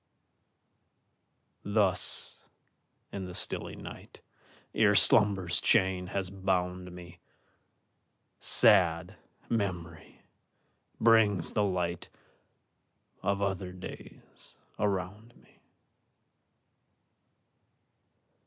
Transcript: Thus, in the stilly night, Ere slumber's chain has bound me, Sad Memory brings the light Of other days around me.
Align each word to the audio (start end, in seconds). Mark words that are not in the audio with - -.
Thus, 1.63 2.43
in 3.11 3.25
the 3.25 3.35
stilly 3.35 3.75
night, 3.75 4.21
Ere 4.73 4.95
slumber's 4.95 5.61
chain 5.61 6.07
has 6.07 6.31
bound 6.31 6.91
me, 6.91 7.19
Sad 8.39 9.15
Memory 9.47 10.23
brings 10.99 11.51
the 11.51 11.63
light 11.63 12.09
Of 13.21 13.43
other 13.43 13.71
days 13.71 14.57
around 14.79 15.35
me. 15.37 15.59